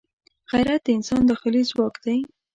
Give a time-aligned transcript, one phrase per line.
[0.51, 2.19] غیرت د انسان داخلي ځواک دی